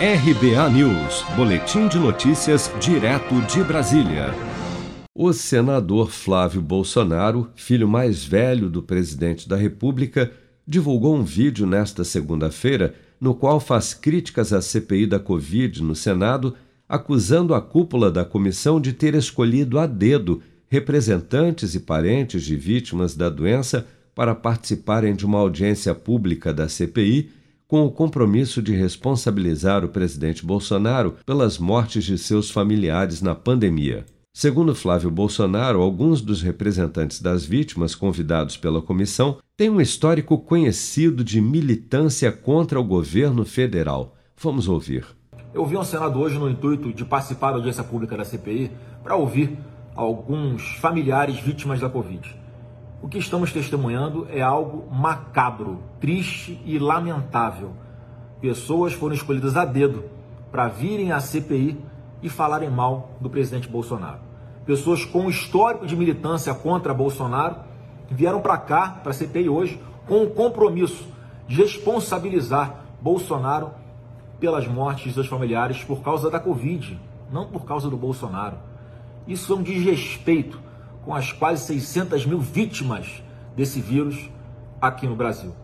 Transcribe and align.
RBA 0.00 0.70
News, 0.70 1.24
Boletim 1.34 1.88
de 1.88 1.98
Notícias, 1.98 2.70
direto 2.80 3.34
de 3.52 3.64
Brasília. 3.64 4.32
O 5.12 5.32
senador 5.32 6.12
Flávio 6.12 6.62
Bolsonaro, 6.62 7.50
filho 7.56 7.88
mais 7.88 8.24
velho 8.24 8.70
do 8.70 8.80
presidente 8.80 9.48
da 9.48 9.56
República, 9.56 10.30
divulgou 10.64 11.16
um 11.16 11.24
vídeo 11.24 11.66
nesta 11.66 12.04
segunda-feira 12.04 12.94
no 13.20 13.34
qual 13.34 13.58
faz 13.58 13.92
críticas 13.92 14.52
à 14.52 14.62
CPI 14.62 15.04
da 15.04 15.18
Covid 15.18 15.82
no 15.82 15.96
Senado, 15.96 16.54
acusando 16.88 17.52
a 17.52 17.60
cúpula 17.60 18.08
da 18.08 18.24
comissão 18.24 18.80
de 18.80 18.92
ter 18.92 19.16
escolhido 19.16 19.80
a 19.80 19.86
dedo 19.88 20.40
representantes 20.68 21.74
e 21.74 21.80
parentes 21.80 22.44
de 22.44 22.54
vítimas 22.54 23.16
da 23.16 23.28
doença 23.28 23.84
para 24.14 24.32
participarem 24.32 25.16
de 25.16 25.26
uma 25.26 25.40
audiência 25.40 25.92
pública 25.92 26.54
da 26.54 26.68
CPI 26.68 27.30
com 27.68 27.84
o 27.84 27.92
compromisso 27.92 28.62
de 28.62 28.74
responsabilizar 28.74 29.84
o 29.84 29.90
presidente 29.90 30.44
Bolsonaro 30.44 31.16
pelas 31.26 31.58
mortes 31.58 32.02
de 32.02 32.16
seus 32.16 32.50
familiares 32.50 33.20
na 33.20 33.34
pandemia. 33.34 34.06
Segundo 34.32 34.74
Flávio 34.74 35.10
Bolsonaro, 35.10 35.82
alguns 35.82 36.22
dos 36.22 36.40
representantes 36.40 37.20
das 37.20 37.44
vítimas 37.44 37.94
convidados 37.94 38.56
pela 38.56 38.80
comissão 38.80 39.38
têm 39.56 39.68
um 39.68 39.80
histórico 39.80 40.38
conhecido 40.38 41.22
de 41.22 41.40
militância 41.40 42.32
contra 42.32 42.80
o 42.80 42.84
governo 42.84 43.44
federal. 43.44 44.14
Vamos 44.40 44.66
ouvir. 44.66 45.04
Eu 45.52 45.66
vi 45.66 45.76
um 45.76 45.84
Senado 45.84 46.20
hoje 46.20 46.38
no 46.38 46.48
intuito 46.48 46.92
de 46.92 47.04
participar 47.04 47.50
da 47.50 47.56
audiência 47.56 47.84
pública 47.84 48.16
da 48.16 48.24
CPI 48.24 48.70
para 49.02 49.16
ouvir 49.16 49.58
alguns 49.94 50.62
familiares 50.76 51.38
vítimas 51.40 51.80
da 51.80 51.88
Covid. 51.88 52.34
O 53.00 53.08
que 53.08 53.18
estamos 53.18 53.52
testemunhando 53.52 54.26
é 54.28 54.42
algo 54.42 54.90
macabro, 54.90 55.78
triste 56.00 56.60
e 56.64 56.80
lamentável. 56.80 57.70
Pessoas 58.40 58.92
foram 58.92 59.14
escolhidas 59.14 59.56
a 59.56 59.64
dedo 59.64 60.04
para 60.50 60.66
virem 60.66 61.12
à 61.12 61.20
CPI 61.20 61.78
e 62.20 62.28
falarem 62.28 62.68
mal 62.68 63.10
do 63.20 63.30
presidente 63.30 63.68
Bolsonaro. 63.68 64.18
Pessoas 64.66 65.04
com 65.04 65.30
histórico 65.30 65.86
de 65.86 65.94
militância 65.94 66.52
contra 66.52 66.92
Bolsonaro 66.92 67.56
vieram 68.10 68.40
para 68.40 68.58
cá, 68.58 68.98
para 69.00 69.12
a 69.12 69.14
CPI 69.14 69.48
hoje, 69.48 69.80
com 70.06 70.24
o 70.24 70.30
compromisso 70.30 71.06
de 71.46 71.56
responsabilizar 71.56 72.84
Bolsonaro 73.00 73.70
pelas 74.40 74.66
mortes 74.66 75.14
dos 75.14 75.28
familiares 75.28 75.84
por 75.84 76.02
causa 76.02 76.28
da 76.30 76.40
Covid, 76.40 76.98
não 77.30 77.46
por 77.46 77.64
causa 77.64 77.88
do 77.88 77.96
Bolsonaro. 77.96 78.56
Isso 79.26 79.52
é 79.52 79.56
um 79.56 79.62
desrespeito 79.62 80.67
com 81.08 81.14
as 81.14 81.32
quase 81.32 81.64
600 81.64 82.26
mil 82.26 82.38
vítimas 82.38 83.22
desse 83.56 83.80
vírus 83.80 84.28
aqui 84.78 85.06
no 85.06 85.16
Brasil. 85.16 85.54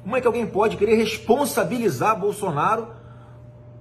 Como 0.00 0.16
é 0.16 0.20
que 0.20 0.28
alguém 0.28 0.46
pode 0.46 0.76
querer 0.76 0.94
responsabilizar 0.94 2.16
Bolsonaro 2.16 2.86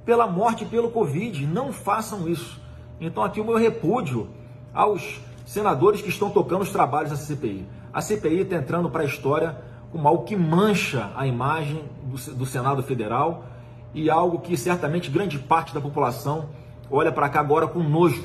pela 0.04 0.26
morte 0.26 0.66
pelo 0.66 0.90
Covid? 0.90 1.46
Não 1.46 1.72
façam 1.72 2.28
isso. 2.28 2.60
Então, 3.00 3.24
aqui 3.24 3.40
o 3.40 3.46
meu 3.46 3.56
repúdio 3.56 4.30
aos 4.74 5.22
senadores 5.46 6.02
que 6.02 6.10
estão 6.10 6.32
tocando 6.32 6.64
os 6.64 6.72
trabalhos 6.72 7.12
da 7.12 7.18
CPI. 7.18 7.68
A 7.94 8.02
CPI 8.02 8.40
está 8.40 8.56
entrando 8.56 8.90
para 8.90 9.04
a 9.04 9.06
história 9.06 9.62
como 9.92 10.08
algo 10.08 10.24
que 10.24 10.36
mancha 10.36 11.12
a 11.16 11.28
imagem 11.28 11.84
do, 12.02 12.34
do 12.34 12.46
Senado 12.48 12.82
Federal 12.82 13.46
e 13.94 14.10
algo 14.10 14.40
que 14.40 14.58
certamente 14.58 15.12
grande 15.12 15.38
parte 15.38 15.72
da 15.72 15.80
população 15.80 16.50
olha 16.90 17.12
para 17.12 17.30
cá 17.30 17.42
agora 17.42 17.68
com 17.68 17.84
nojo, 17.84 18.24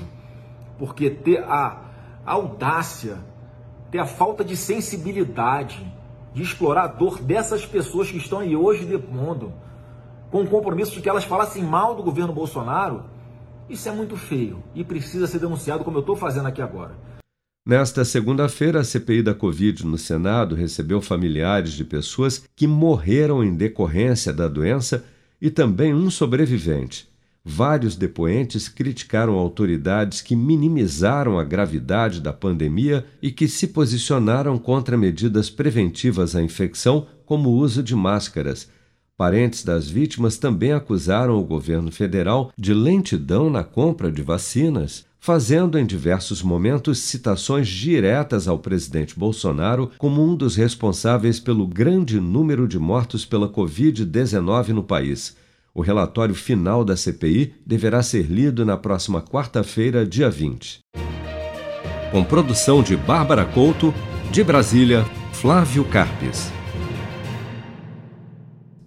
porque 0.78 1.10
ter 1.10 1.44
a 1.44 1.89
a 2.30 2.34
audácia, 2.34 3.18
ter 3.90 3.98
a 3.98 4.06
falta 4.06 4.44
de 4.44 4.56
sensibilidade 4.56 5.84
de 6.32 6.42
explorar 6.42 6.84
a 6.84 6.86
dor 6.86 7.20
dessas 7.20 7.66
pessoas 7.66 8.08
que 8.08 8.18
estão 8.18 8.38
aí 8.38 8.54
hoje 8.54 8.84
depondo, 8.84 9.52
com 10.30 10.42
o 10.42 10.46
compromisso 10.46 10.92
de 10.92 11.00
que 11.00 11.08
elas 11.08 11.24
falassem 11.24 11.64
mal 11.64 11.96
do 11.96 12.04
governo 12.04 12.32
Bolsonaro, 12.32 13.02
isso 13.68 13.88
é 13.88 13.92
muito 13.92 14.16
feio 14.16 14.62
e 14.76 14.84
precisa 14.84 15.26
ser 15.26 15.40
denunciado 15.40 15.82
como 15.82 15.96
eu 15.96 16.02
estou 16.02 16.14
fazendo 16.14 16.46
aqui 16.46 16.62
agora. 16.62 16.94
Nesta 17.66 18.04
segunda-feira, 18.04 18.78
a 18.78 18.84
CPI 18.84 19.24
da 19.24 19.34
Covid 19.34 19.84
no 19.84 19.98
Senado 19.98 20.54
recebeu 20.54 21.00
familiares 21.00 21.72
de 21.72 21.84
pessoas 21.84 22.44
que 22.54 22.66
morreram 22.68 23.42
em 23.42 23.56
decorrência 23.56 24.32
da 24.32 24.46
doença 24.46 25.04
e 25.42 25.50
também 25.50 25.92
um 25.92 26.08
sobrevivente 26.08 27.10
vários 27.44 27.96
depoentes 27.96 28.68
criticaram 28.68 29.34
autoridades 29.34 30.20
que 30.20 30.36
minimizaram 30.36 31.38
a 31.38 31.44
gravidade 31.44 32.20
da 32.20 32.32
pandemia 32.32 33.04
e 33.22 33.30
que 33.30 33.48
se 33.48 33.68
posicionaram 33.68 34.58
contra 34.58 34.96
medidas 34.96 35.48
preventivas 35.48 36.36
à 36.36 36.42
infecção, 36.42 37.06
como 37.24 37.50
o 37.50 37.56
uso 37.56 37.82
de 37.82 37.96
máscaras. 37.96 38.68
Parentes 39.16 39.62
das 39.62 39.88
vítimas 39.88 40.38
também 40.38 40.72
acusaram 40.72 41.38
o 41.38 41.44
governo 41.44 41.92
federal 41.92 42.52
de 42.56 42.72
lentidão 42.72 43.50
na 43.50 43.62
compra 43.62 44.10
de 44.10 44.22
vacinas, 44.22 45.04
fazendo 45.18 45.78
em 45.78 45.84
diversos 45.84 46.42
momentos 46.42 47.00
citações 47.00 47.68
diretas 47.68 48.48
ao 48.48 48.58
presidente 48.58 49.18
Bolsonaro 49.18 49.90
como 49.98 50.24
um 50.24 50.34
dos 50.34 50.56
responsáveis 50.56 51.38
pelo 51.38 51.66
grande 51.66 52.18
número 52.18 52.66
de 52.66 52.78
mortos 52.78 53.26
pela 53.26 53.46
Covid-19 53.46 54.68
no 54.68 54.82
país. 54.82 55.36
O 55.74 55.82
relatório 55.82 56.34
final 56.34 56.84
da 56.84 56.96
CPI 56.96 57.54
deverá 57.64 58.02
ser 58.02 58.26
lido 58.26 58.64
na 58.64 58.76
próxima 58.76 59.22
quarta-feira, 59.22 60.04
dia 60.04 60.28
20. 60.28 60.80
Com 62.10 62.24
produção 62.24 62.82
de 62.82 62.96
Bárbara 62.96 63.44
Couto, 63.44 63.94
de 64.32 64.42
Brasília, 64.42 65.04
Flávio 65.32 65.84
Carpes. 65.84 66.59